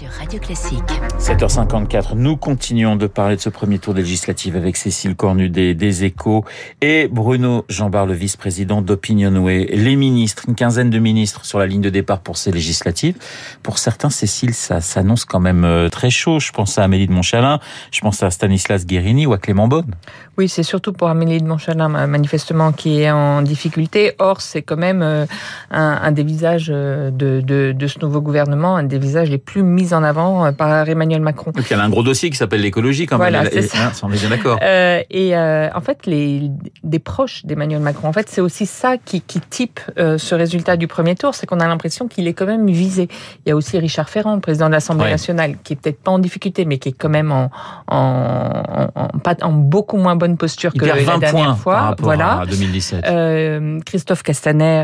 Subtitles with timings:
[0.00, 0.82] sur Radio Classique.
[1.18, 6.44] 7h54, nous continuons de parler de ce premier tour législatif avec Cécile Cornudet des Échos
[6.80, 9.66] et Bruno Jambard, le vice-président d'Opinionway.
[9.66, 13.16] Les ministres, une quinzaine de ministres sur la ligne de départ pour ces législatives.
[13.62, 16.40] Pour certains, Cécile, ça s'annonce quand même euh, très chaud.
[16.40, 17.60] Je pense à Amélie de Montchalin,
[17.90, 19.94] je pense à Stanislas Guérini ou à Clément Beaune.
[20.38, 24.14] Oui, c'est surtout pour Amélie de Montchalin, manifestement, qui est en difficulté.
[24.18, 25.26] Or, c'est quand même euh,
[25.70, 29.36] un, un des visages euh, de, de, de, ce nouveau gouvernement, un des visages les
[29.36, 31.50] plus mis en avant euh, par Emmanuel Macron.
[31.52, 33.50] Donc, il y a un gros dossier qui s'appelle l'écologie, quand voilà, même.
[33.52, 33.86] C'est ça.
[33.86, 34.58] Hein, on est bien d'accord.
[34.62, 36.50] Euh, et euh, en fait, les
[36.82, 40.76] des proches d'Emmanuel Macron, en fait, c'est aussi ça qui, qui type euh, ce résultat
[40.76, 43.08] du premier tour, c'est qu'on a l'impression qu'il est quand même visé.
[43.44, 45.10] Il y a aussi Richard Ferrand, président de l'Assemblée Ouais.
[45.10, 47.50] nationale, qui est peut-être pas en difficulté, mais qui est quand même en,
[47.88, 48.62] en,
[48.94, 51.74] en, en, pas- en beaucoup moins bonne posture Il que la 20 dernière points fois.
[51.74, 52.40] par voilà.
[52.40, 53.04] à 2017.
[53.06, 54.82] Euh, Christophe Castaner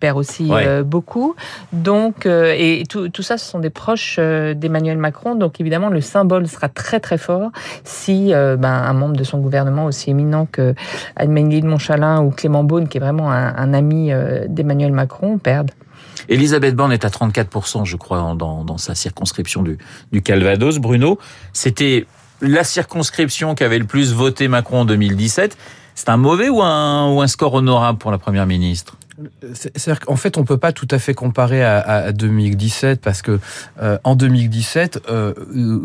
[0.00, 0.82] perd aussi Ouais.
[0.82, 1.34] beaucoup.
[1.72, 4.18] Donc, et tout, tout ça, ce sont des proches
[4.54, 5.34] d'Emmanuel Macron.
[5.34, 7.50] Donc, évidemment, le symbole sera très très fort
[7.84, 10.74] si euh, ben, un membre de son gouvernement aussi éminent que
[11.16, 15.70] Amélie de Montchalin ou Clément Beaune, qui est vraiment un, ami euh, d'Emmanuel Macron, perdent.
[16.28, 20.78] Elisabeth Borne est à 34%, je crois, dans, sa circonscription du, Calvados.
[20.78, 21.18] Bruno,
[21.52, 22.06] c'était
[22.40, 25.56] la circonscription qui avait le plus voté Macron en 2017.
[25.94, 28.96] C'est un mauvais ou un, score honorable pour la Première ministre?
[29.54, 33.40] C'est-à-dire qu'en fait, on peut pas tout à fait comparer à, à 2017 parce que
[33.82, 35.34] euh, en 2017, euh,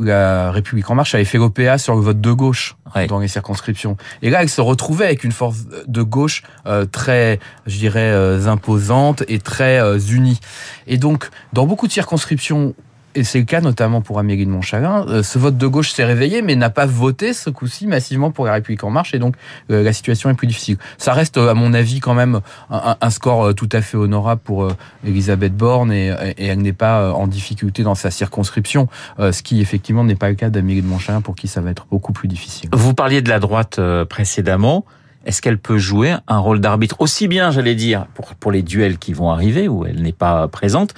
[0.02, 3.08] la République en marche avait fait l'OPA sur le vote de gauche Ouais.
[3.08, 3.98] dans les circonscriptions.
[4.22, 8.45] Et là, elle se retrouvait avec une force de gauche euh, très, je dirais, euh,
[8.45, 10.40] imposante et très euh, unie.
[10.86, 12.75] Et donc, dans beaucoup de circonscriptions
[13.16, 16.06] et c'est le cas notamment pour Amélie de Montchalin, euh, ce vote de gauche s'est
[16.06, 19.36] réveillé mais n'a pas voté ce coup-ci massivement pour la République en marche et donc
[19.72, 20.78] euh, la situation est plus difficile.
[20.97, 24.41] Ça reste euh, à mon avis quand même un, un score tout à fait honorable
[24.44, 24.67] pour
[25.06, 28.88] Elisabeth Borne et, et elle n'est pas en difficulté dans sa circonscription,
[29.19, 31.86] ce qui effectivement n'est pas le cas d'Amélie de Montchalin pour qui ça va être
[31.89, 32.69] beaucoup plus difficile.
[32.73, 34.86] Vous parliez de la droite précédemment.
[35.25, 38.97] Est-ce qu'elle peut jouer un rôle d'arbitre aussi bien, j'allais dire, pour, pour les duels
[38.97, 40.94] qui vont arriver, où elle n'est pas présente,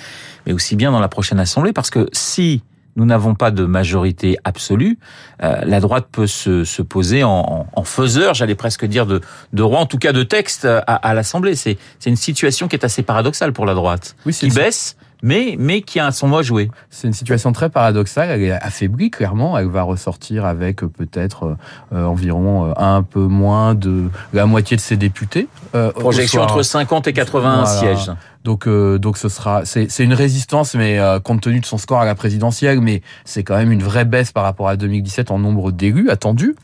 [0.46, 1.74] mais aussi bien dans la prochaine Assemblée?
[1.74, 2.64] Parce que si
[2.98, 4.98] nous n'avons pas de majorité absolue,
[5.44, 9.20] euh, la droite peut se, se poser en, en, en faiseur, j'allais presque dire, de,
[9.52, 11.56] de roi, en tout cas de texte à, à l'Assemblée.
[11.56, 15.56] C'est c'est une situation qui est assez paradoxale pour la droite, Oui, qui baisse, mais,
[15.58, 16.70] mais qui a son mot à jouer.
[16.92, 18.30] C'est une situation très paradoxale.
[18.30, 19.58] Elle est affaiblie, clairement.
[19.58, 21.58] Elle va ressortir avec euh, peut-être
[21.92, 25.48] euh, environ euh, un peu moins de la moitié de ses députés.
[25.74, 27.66] euh, Projection entre 50 et 80 Voilà.
[27.66, 28.12] sièges.
[28.44, 31.80] Donc, euh, donc ce sera, c'est c'est une résistance, mais euh, compte tenu de son
[31.80, 35.32] score à la présidentielle, mais c'est quand même une vraie baisse par rapport à 2017
[35.32, 36.56] en nombre d'élus attendus.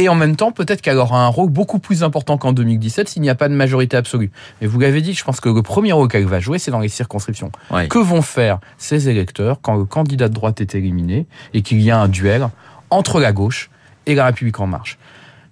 [0.00, 3.20] Et en même temps, peut-être qu'elle aura un rôle beaucoup plus important qu'en 2017 s'il
[3.20, 4.30] n'y a pas de majorité absolue.
[4.62, 6.80] Mais vous l'avez dit, je pense que le premier rôle qu'elle va jouer, c'est dans
[6.80, 7.52] les circonscriptions.
[7.90, 11.90] Que vont faire ces électeurs quand le candidat de droite est éliminé et qu'il y
[11.90, 12.48] a un duel
[12.88, 13.68] entre la gauche
[14.06, 14.96] et la République en marche?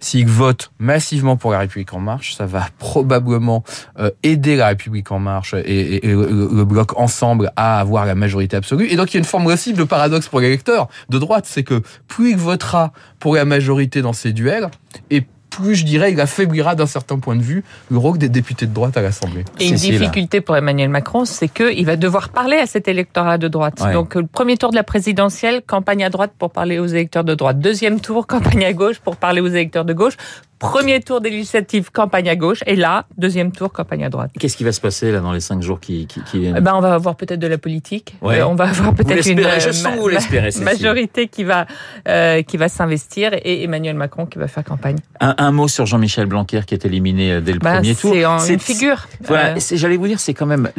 [0.01, 3.65] S'ils votent massivement pour la République en marche, ça va probablement
[3.99, 8.57] euh, aider la République en marche et, et- le, bloc ensemble à avoir la majorité
[8.57, 8.87] absolue.
[8.91, 11.65] Et donc il y a une forme aussi de paradoxe pour l'électeur de droite, c'est
[11.65, 14.69] que plus il votera pour la majorité dans ces duels,
[15.51, 18.73] plus je dirais il affaiblira d'un certain point de vue le rôle des députés de
[18.73, 19.45] droite à l'Assemblée.
[19.61, 23.49] Et une difficulté pour Emmanuel Macron, c'est qu'il va devoir parler à cet électorat de
[23.49, 23.81] droite.
[23.81, 23.93] Ouais.
[23.93, 27.35] Donc, le premier tour de la présidentielle, campagne à droite pour parler aux électeurs de
[27.35, 27.61] droite.
[27.61, 30.17] Deuxième tour, campagne à gauche pour parler aux électeurs de gauche.
[30.59, 32.63] Premier tour des législatives, campagne à gauche.
[32.67, 34.31] Et là, deuxième tour, campagne à droite.
[34.39, 36.57] Qu'est-ce qui va se passer là dans les cinq jours qui, qui, qui viennent?
[36.59, 38.17] Eh ben, on va avoir peut-être de la politique.
[38.23, 38.41] Ouais.
[38.41, 41.67] Euh, on va avoir peut-être une euh, ma- majorité qui va
[42.09, 44.97] euh, qui va s'investir et Emmanuel Macron qui va faire campagne.
[45.21, 48.15] Un, un mot sur Jean-Michel Blanquer qui est éliminé euh, dès le Bah, premier tour.
[48.39, 49.07] c'est une figure.
[49.25, 50.71] Voilà, Euh, j'allais vous dire, c'est quand même,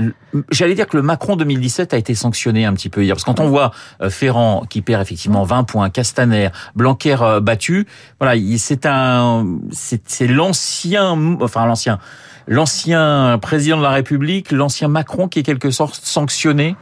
[0.51, 3.31] j'allais dire que le Macron 2017 a été sanctionné un petit peu hier, parce que
[3.31, 3.71] quand on voit
[4.09, 7.87] Ferrand qui perd effectivement 20 points, Castaner, Blanquer battu,
[8.19, 11.99] voilà, il- c'est un, c'est l'ancien, enfin l'ancien,
[12.47, 16.75] l'ancien président de la République, l'ancien Macron qui est quelque sorte sanctionné.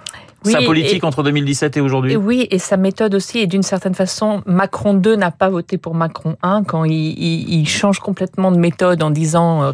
[0.47, 2.15] Oui, sa et- politique entre 2017 et aujourd'hui.
[2.15, 5.93] Oui, et sa méthode aussi, et d'une certaine façon, Macron 2 n'a pas voté pour
[5.95, 9.71] Macron 1 quand il, il- il change complètement de méthode en disant euh,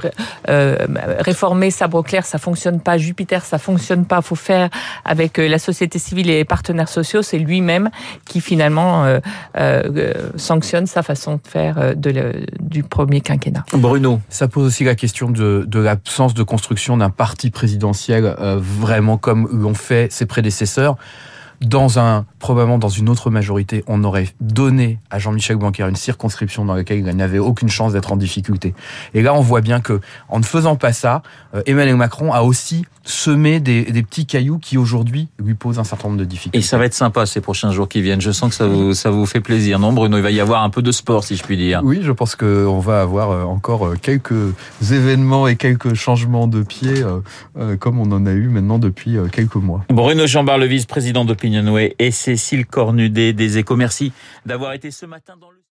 [0.50, 0.78] euh,
[1.20, 4.70] réformer sabre clair, ça fonctionne pas, Jupiter, ça fonctionne pas, faut faire
[5.06, 7.22] avec euh, la société civile et les partenaires sociaux.
[7.22, 7.90] C'est lui-même
[8.26, 9.20] qui finalement euh,
[9.58, 13.64] euh, sanctionne sa façon de faire de le- du premier quinquennat.
[13.74, 14.20] Bruno.
[14.30, 19.18] Ça pose aussi la question de, de l'absence de construction d'un parti présidentiel euh, vraiment
[19.18, 20.63] comme l'ont fait ses prédécesseurs.
[21.62, 26.66] Dans un, probablement dans une autre majorité, on aurait donné à Jean-Michel Blanquer une circonscription
[26.66, 28.74] dans laquelle il n'avait aucune chance d'être en difficulté.
[29.14, 31.22] Et là, on voit bien que, en ne faisant pas ça,
[31.56, 35.84] euh, Emmanuel Macron a aussi semer des, des petits cailloux qui aujourd'hui lui posent un
[35.84, 36.58] certain nombre de difficultés.
[36.58, 38.22] Et ça va être sympa ces prochains jours qui viennent.
[38.22, 40.64] Je sens que ça vous, ça vous fait plaisir, non Bruno Il va y avoir
[40.64, 41.82] un peu de sport, si je puis dire.
[41.84, 46.64] Oui, je pense qu'on va avoir euh, encore euh, quelques événements et quelques changements de
[46.64, 47.04] pied,
[47.58, 49.86] euh, comme on en a eu maintenant depuis quelques mois.
[49.90, 53.76] Bruno Jambard, le vice-président d'Opinionway, et Cécile Cornudet des Échos.
[53.76, 54.12] Merci
[54.46, 55.58] d'avoir été ce matin dans le...